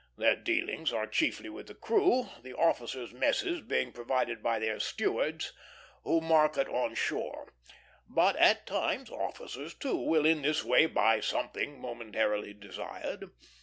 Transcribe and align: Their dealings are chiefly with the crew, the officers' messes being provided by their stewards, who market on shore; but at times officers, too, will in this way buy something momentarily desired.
Their 0.17 0.35
dealings 0.35 0.91
are 0.91 1.05
chiefly 1.05 1.47
with 1.49 1.67
the 1.67 1.75
crew, 1.75 2.29
the 2.41 2.55
officers' 2.55 3.13
messes 3.13 3.61
being 3.61 3.91
provided 3.91 4.41
by 4.41 4.57
their 4.57 4.79
stewards, 4.79 5.53
who 6.03 6.21
market 6.21 6.67
on 6.67 6.95
shore; 6.95 7.53
but 8.09 8.35
at 8.37 8.65
times 8.65 9.11
officers, 9.11 9.75
too, 9.75 9.95
will 9.97 10.25
in 10.25 10.41
this 10.41 10.63
way 10.63 10.87
buy 10.87 11.19
something 11.19 11.79
momentarily 11.79 12.51
desired. 12.55 13.29